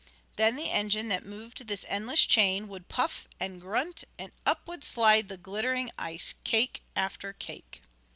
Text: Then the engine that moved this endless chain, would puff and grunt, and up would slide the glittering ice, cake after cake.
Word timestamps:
Then 0.35 0.55
the 0.55 0.71
engine 0.71 1.09
that 1.09 1.27
moved 1.27 1.67
this 1.67 1.85
endless 1.87 2.25
chain, 2.25 2.67
would 2.69 2.89
puff 2.89 3.27
and 3.39 3.61
grunt, 3.61 4.03
and 4.17 4.31
up 4.47 4.67
would 4.67 4.83
slide 4.83 5.29
the 5.29 5.37
glittering 5.37 5.91
ice, 5.95 6.33
cake 6.43 6.81
after 6.95 7.33
cake. 7.33 7.83